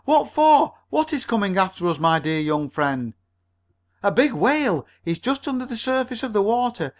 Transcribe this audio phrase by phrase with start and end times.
[0.03, 0.73] What for?
[0.89, 3.13] What is coming after us, my dear young friend?"
[4.01, 4.87] "A big whale!
[5.05, 6.89] He's just under the surface of the water!